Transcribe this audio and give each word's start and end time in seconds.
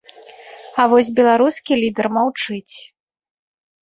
А 0.83 0.85
вось 0.93 1.11
беларускі 1.21 1.79
лідар 1.83 2.05
маўчыць. 2.19 2.75